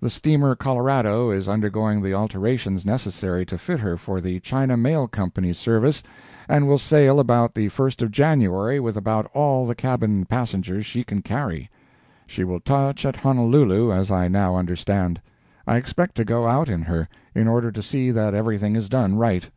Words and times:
The 0.00 0.08
steamer 0.08 0.54
Colorado 0.54 1.32
is 1.32 1.48
undergoing 1.48 2.00
the 2.00 2.14
alterations 2.14 2.86
necessary 2.86 3.44
to 3.46 3.58
fit 3.58 3.80
her 3.80 3.96
for 3.96 4.20
the 4.20 4.38
China 4.38 4.76
Mail 4.76 5.08
Company's 5.08 5.58
service, 5.58 6.00
and 6.48 6.68
will 6.68 6.78
sail 6.78 7.18
about 7.18 7.56
the 7.56 7.68
first 7.70 8.00
of 8.00 8.12
January 8.12 8.78
with 8.78 8.96
about 8.96 9.28
all 9.34 9.66
the 9.66 9.74
cabin 9.74 10.26
passengers 10.26 10.86
she 10.86 11.02
can 11.02 11.22
carry. 11.22 11.70
She 12.24 12.44
will 12.44 12.60
touch 12.60 13.04
at 13.04 13.16
Honolulu, 13.16 13.92
as 13.92 14.12
I 14.12 14.28
now 14.28 14.54
understand. 14.54 15.20
I 15.66 15.76
expect 15.76 16.14
to 16.18 16.24
go 16.24 16.46
out 16.46 16.68
in 16.68 16.82
her, 16.82 17.08
in 17.34 17.48
order 17.48 17.72
to 17.72 17.82
see 17.82 18.12
that 18.12 18.32
everything 18.32 18.76
is 18.76 18.88
done 18.88 19.16
right. 19.16 19.50